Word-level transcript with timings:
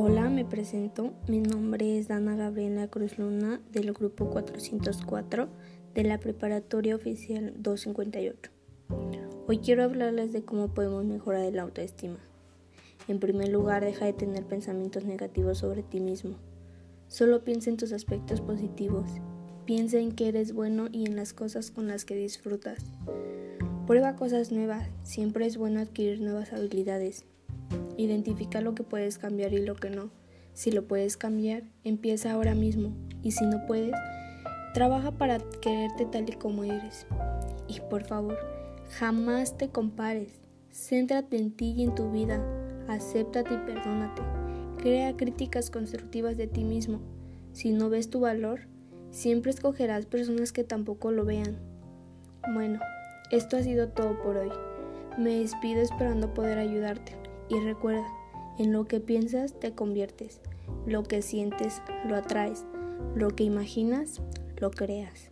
me 0.00 0.44
presento. 0.44 1.12
Mi 1.26 1.40
nombre 1.40 1.98
es 1.98 2.06
Dana 2.06 2.36
Gabriela 2.36 2.86
Cruz 2.86 3.18
Luna 3.18 3.60
del 3.72 3.92
grupo 3.92 4.30
404 4.30 5.48
de 5.92 6.04
la 6.04 6.20
Preparatoria 6.20 6.94
Oficial 6.94 7.52
258. 7.56 8.52
Hoy 9.48 9.58
quiero 9.58 9.82
hablarles 9.82 10.32
de 10.32 10.44
cómo 10.44 10.68
podemos 10.72 11.04
mejorar 11.04 11.52
la 11.52 11.62
autoestima. 11.62 12.18
En 13.08 13.18
primer 13.18 13.48
lugar, 13.48 13.84
deja 13.84 14.04
de 14.04 14.12
tener 14.12 14.44
pensamientos 14.44 15.04
negativos 15.04 15.58
sobre 15.58 15.82
ti 15.82 15.98
mismo. 15.98 16.36
Solo 17.08 17.42
piensa 17.42 17.70
en 17.70 17.76
tus 17.76 17.92
aspectos 17.92 18.40
positivos. 18.40 19.10
Piensa 19.64 19.98
en 19.98 20.12
que 20.12 20.28
eres 20.28 20.52
bueno 20.52 20.86
y 20.92 21.06
en 21.06 21.16
las 21.16 21.32
cosas 21.32 21.72
con 21.72 21.88
las 21.88 22.04
que 22.04 22.14
disfrutas. 22.14 22.84
Prueba 23.88 24.14
cosas 24.14 24.52
nuevas. 24.52 24.88
Siempre 25.02 25.46
es 25.46 25.56
bueno 25.56 25.80
adquirir 25.80 26.20
nuevas 26.20 26.52
habilidades. 26.52 27.24
Identifica 27.98 28.60
lo 28.60 28.76
que 28.76 28.84
puedes 28.84 29.18
cambiar 29.18 29.52
y 29.52 29.58
lo 29.58 29.74
que 29.74 29.90
no. 29.90 30.10
Si 30.54 30.70
lo 30.70 30.86
puedes 30.86 31.16
cambiar, 31.16 31.64
empieza 31.82 32.32
ahora 32.32 32.54
mismo. 32.54 32.92
Y 33.24 33.32
si 33.32 33.44
no 33.44 33.66
puedes, 33.66 33.92
trabaja 34.72 35.10
para 35.10 35.38
quererte 35.60 36.06
tal 36.06 36.30
y 36.30 36.32
como 36.34 36.62
eres. 36.62 37.06
Y 37.66 37.80
por 37.80 38.04
favor, 38.04 38.38
jamás 38.90 39.58
te 39.58 39.68
compares. 39.68 40.40
Céntrate 40.70 41.38
en 41.38 41.50
ti 41.50 41.74
y 41.76 41.82
en 41.82 41.96
tu 41.96 42.12
vida. 42.12 42.40
Acéptate 42.86 43.54
y 43.54 43.58
perdónate. 43.58 44.22
Crea 44.78 45.16
críticas 45.16 45.68
constructivas 45.68 46.36
de 46.36 46.46
ti 46.46 46.62
mismo. 46.62 47.00
Si 47.52 47.72
no 47.72 47.90
ves 47.90 48.10
tu 48.10 48.20
valor, 48.20 48.68
siempre 49.10 49.50
escogerás 49.50 50.06
personas 50.06 50.52
que 50.52 50.62
tampoco 50.62 51.10
lo 51.10 51.24
vean. 51.24 51.58
Bueno, 52.54 52.78
esto 53.32 53.56
ha 53.56 53.62
sido 53.64 53.88
todo 53.88 54.22
por 54.22 54.36
hoy. 54.36 54.52
Me 55.18 55.40
despido 55.40 55.80
esperando 55.80 56.32
poder 56.32 56.58
ayudarte. 56.58 57.27
Y 57.48 57.58
recuerda, 57.60 58.06
en 58.58 58.72
lo 58.72 58.86
que 58.86 59.00
piensas 59.00 59.58
te 59.58 59.72
conviertes, 59.74 60.40
lo 60.86 61.02
que 61.02 61.22
sientes 61.22 61.80
lo 62.06 62.16
atraes, 62.16 62.64
lo 63.14 63.30
que 63.30 63.44
imaginas 63.44 64.20
lo 64.58 64.70
creas. 64.70 65.30